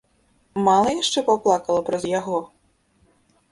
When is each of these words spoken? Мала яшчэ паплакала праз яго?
Мала 0.67 0.89
яшчэ 0.95 1.19
паплакала 1.29 1.85
праз 1.91 2.03
яго? 2.19 2.43